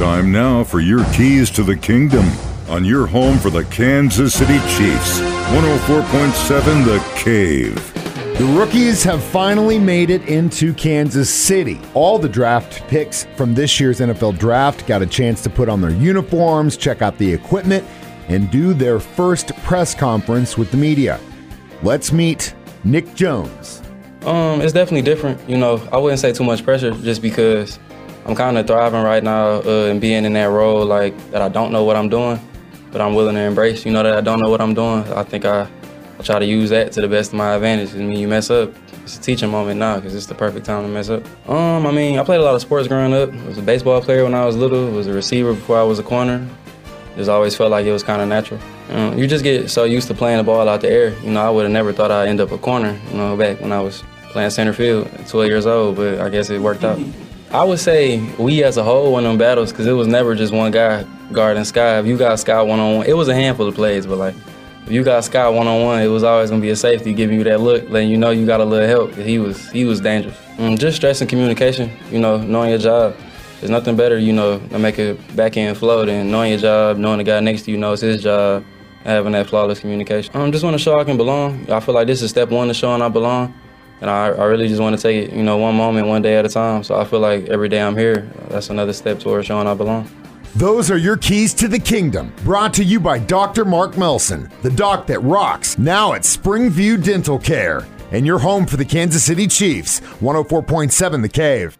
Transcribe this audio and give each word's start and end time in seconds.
Time 0.00 0.32
now 0.32 0.64
for 0.64 0.80
your 0.80 1.04
keys 1.12 1.50
to 1.50 1.62
the 1.62 1.76
kingdom 1.76 2.24
on 2.70 2.86
your 2.86 3.06
home 3.06 3.36
for 3.36 3.50
the 3.50 3.64
Kansas 3.66 4.32
City 4.32 4.56
Chiefs. 4.60 5.20
104.7 5.20 6.86
The 6.86 7.20
Cave. 7.22 7.92
The 8.38 8.46
rookies 8.58 9.02
have 9.02 9.22
finally 9.22 9.78
made 9.78 10.08
it 10.08 10.26
into 10.26 10.72
Kansas 10.72 11.28
City. 11.28 11.78
All 11.92 12.18
the 12.18 12.30
draft 12.30 12.80
picks 12.88 13.24
from 13.36 13.52
this 13.52 13.78
year's 13.78 14.00
NFL 14.00 14.38
draft 14.38 14.86
got 14.86 15.02
a 15.02 15.06
chance 15.06 15.42
to 15.42 15.50
put 15.50 15.68
on 15.68 15.82
their 15.82 15.90
uniforms, 15.90 16.78
check 16.78 17.02
out 17.02 17.18
the 17.18 17.30
equipment, 17.30 17.86
and 18.28 18.50
do 18.50 18.72
their 18.72 19.00
first 19.00 19.54
press 19.64 19.94
conference 19.94 20.56
with 20.56 20.70
the 20.70 20.78
media. 20.78 21.20
Let's 21.82 22.10
meet 22.10 22.54
Nic 22.84 23.14
Jones. 23.14 23.82
Um, 24.22 24.62
it's 24.62 24.72
definitely 24.72 25.02
different. 25.02 25.46
You 25.46 25.58
know, 25.58 25.86
I 25.92 25.98
wouldn't 25.98 26.20
say 26.20 26.32
too 26.32 26.44
much 26.44 26.64
pressure 26.64 26.92
just 26.92 27.20
because 27.20 27.78
I'm 28.26 28.34
kind 28.34 28.58
of 28.58 28.66
thriving 28.66 29.02
right 29.02 29.22
now 29.22 29.62
uh, 29.62 29.88
and 29.90 30.00
being 30.00 30.24
in 30.24 30.32
that 30.34 30.50
role 30.50 30.84
like 30.84 31.16
that 31.30 31.42
I 31.42 31.48
don't 31.48 31.72
know 31.72 31.84
what 31.84 31.96
I'm 31.96 32.08
doing, 32.08 32.38
but 32.92 33.00
I'm 33.00 33.14
willing 33.14 33.34
to 33.34 33.40
embrace. 33.40 33.84
You 33.84 33.92
know 33.92 34.02
that 34.02 34.16
I 34.16 34.20
don't 34.20 34.40
know 34.40 34.50
what 34.50 34.60
I'm 34.60 34.74
doing. 34.74 35.04
I 35.12 35.22
think 35.24 35.44
I 35.44 35.68
I 36.20 36.22
try 36.22 36.38
to 36.38 36.44
use 36.44 36.68
that 36.68 36.92
to 36.92 37.00
the 37.00 37.08
best 37.08 37.32
of 37.32 37.38
my 37.38 37.54
advantage. 37.54 37.94
I 37.94 37.98
mean, 37.98 38.18
you 38.18 38.28
mess 38.28 38.50
up, 38.50 38.74
it's 39.02 39.16
a 39.16 39.20
teaching 39.22 39.48
moment 39.48 39.80
now 39.80 39.96
because 39.96 40.14
it's 40.14 40.26
the 40.26 40.34
perfect 40.34 40.66
time 40.66 40.82
to 40.82 40.88
mess 40.88 41.08
up. 41.08 41.24
Um, 41.48 41.86
I 41.86 41.92
mean, 41.92 42.18
I 42.18 42.24
played 42.24 42.40
a 42.40 42.44
lot 42.44 42.54
of 42.54 42.60
sports 42.60 42.86
growing 42.88 43.14
up. 43.14 43.32
I 43.32 43.46
was 43.46 43.56
a 43.56 43.62
baseball 43.62 44.02
player 44.02 44.24
when 44.24 44.34
I 44.34 44.44
was 44.44 44.54
little. 44.54 44.88
I 44.88 44.90
was 44.90 45.06
a 45.06 45.14
receiver 45.14 45.54
before 45.54 45.78
I 45.78 45.82
was 45.82 45.98
a 45.98 46.02
corner. 46.02 46.46
Just 47.16 47.30
always 47.30 47.56
felt 47.56 47.70
like 47.70 47.86
it 47.86 47.92
was 47.92 48.02
kind 48.02 48.20
of 48.20 48.28
natural. 48.28 48.60
Um, 48.90 49.16
you 49.16 49.26
just 49.26 49.42
get 49.42 49.70
so 49.70 49.84
used 49.84 50.08
to 50.08 50.14
playing 50.14 50.36
the 50.36 50.44
ball 50.44 50.68
out 50.68 50.82
the 50.82 50.90
air. 50.90 51.18
You 51.22 51.30
know, 51.30 51.40
I 51.40 51.48
would 51.48 51.62
have 51.62 51.72
never 51.72 51.90
thought 51.90 52.10
I'd 52.10 52.28
end 52.28 52.38
up 52.38 52.52
a 52.52 52.58
corner. 52.58 53.00
You 53.10 53.16
know, 53.16 53.36
back 53.36 53.60
when 53.62 53.72
I 53.72 53.80
was 53.80 54.04
playing 54.30 54.50
center 54.50 54.74
field 54.74 55.06
at 55.14 55.26
12 55.26 55.48
years 55.48 55.64
old, 55.64 55.96
but 55.96 56.20
I 56.20 56.28
guess 56.28 56.50
it 56.50 56.60
worked 56.60 56.84
out. 56.84 56.98
I 57.52 57.64
would 57.64 57.80
say 57.80 58.20
we 58.36 58.62
as 58.62 58.76
a 58.76 58.84
whole 58.84 59.12
won 59.12 59.24
them 59.24 59.36
battles 59.36 59.72
because 59.72 59.86
it 59.86 59.92
was 59.92 60.06
never 60.06 60.36
just 60.36 60.52
one 60.52 60.70
guy 60.70 61.04
guarding 61.32 61.64
Skyy. 61.64 62.00
If 62.00 62.06
you 62.06 62.16
got 62.16 62.38
Skyy 62.38 62.66
one 62.66 62.78
on 62.78 62.96
one, 62.98 63.06
it 63.06 63.14
was 63.14 63.26
a 63.26 63.34
handful 63.34 63.66
of 63.66 63.74
plays, 63.74 64.06
but 64.06 64.18
like 64.18 64.36
if 64.86 64.94
you 64.94 65.04
got 65.04 65.24
Scott 65.24 65.54
one 65.54 65.68
on 65.68 65.82
one, 65.84 66.02
it 66.02 66.08
was 66.08 66.24
always 66.24 66.50
gonna 66.50 66.62
be 66.62 66.70
a 66.70 66.76
safety 66.76 67.12
giving 67.12 67.38
you 67.38 67.44
that 67.44 67.60
look, 67.60 67.88
letting 67.88 68.10
you 68.10 68.16
know 68.16 68.30
you 68.30 68.44
got 68.44 68.60
a 68.60 68.64
little 68.64 68.88
help. 68.88 69.14
He 69.14 69.38
was 69.38 69.70
he 69.70 69.84
was 69.84 70.00
dangerous. 70.00 70.36
Mm, 70.56 70.78
just 70.78 70.96
stressing 70.96 71.28
communication, 71.28 71.90
you 72.10 72.18
know, 72.18 72.38
knowing 72.38 72.70
your 72.70 72.78
job. 72.78 73.16
There's 73.60 73.70
nothing 73.70 73.94
better, 73.94 74.18
you 74.18 74.32
know, 74.32 74.58
to 74.58 74.78
make 74.78 74.98
a 74.98 75.14
back 75.36 75.56
end 75.56 75.76
flow 75.76 76.04
than 76.06 76.30
knowing 76.30 76.50
your 76.50 76.60
job, 76.60 76.96
knowing 76.96 77.18
the 77.18 77.24
guy 77.24 77.38
next 77.40 77.62
to 77.62 77.70
you 77.70 77.76
knows 77.76 78.00
his 78.00 78.22
job, 78.22 78.64
having 79.04 79.32
that 79.32 79.48
flawless 79.48 79.78
communication. 79.78 80.34
I 80.34 80.42
um, 80.42 80.50
just 80.50 80.64
want 80.64 80.74
to 80.74 80.78
show 80.78 80.98
I 80.98 81.04
can 81.04 81.16
belong. 81.16 81.70
I 81.70 81.78
feel 81.80 81.94
like 81.94 82.06
this 82.06 82.22
is 82.22 82.30
step 82.30 82.50
one 82.50 82.68
to 82.68 82.74
showing 82.74 83.02
I 83.02 83.08
belong. 83.08 83.54
And 84.00 84.08
I, 84.08 84.28
I 84.28 84.44
really 84.44 84.68
just 84.68 84.80
want 84.80 84.96
to 84.96 85.02
take 85.02 85.28
it, 85.28 85.34
you 85.34 85.42
know, 85.42 85.56
one 85.56 85.74
moment, 85.74 86.06
one 86.06 86.22
day 86.22 86.36
at 86.36 86.46
a 86.46 86.48
time. 86.48 86.82
So 86.82 86.98
I 86.98 87.04
feel 87.04 87.20
like 87.20 87.48
every 87.48 87.68
day 87.68 87.80
I'm 87.80 87.96
here, 87.96 88.30
that's 88.48 88.70
another 88.70 88.92
step 88.92 89.20
towards 89.20 89.46
showing 89.46 89.66
I 89.66 89.74
belong. 89.74 90.10
Those 90.56 90.90
are 90.90 90.96
your 90.96 91.16
keys 91.16 91.54
to 91.54 91.68
the 91.68 91.78
kingdom. 91.78 92.32
Brought 92.42 92.74
to 92.74 92.84
you 92.84 92.98
by 92.98 93.18
Dr. 93.18 93.64
Mark 93.64 93.96
Melson, 93.96 94.50
the 94.62 94.70
doc 94.70 95.06
that 95.06 95.20
rocks, 95.20 95.78
now 95.78 96.14
at 96.14 96.22
Springview 96.22 97.04
Dental 97.04 97.38
Care, 97.38 97.86
and 98.10 98.26
your 98.26 98.40
home 98.40 98.66
for 98.66 98.76
the 98.76 98.84
Kansas 98.84 99.22
City 99.22 99.46
Chiefs, 99.46 100.00
104.7 100.00 101.22
The 101.22 101.28
Cave. 101.28 101.79